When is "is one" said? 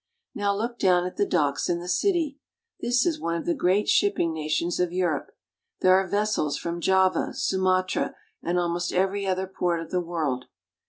3.05-3.35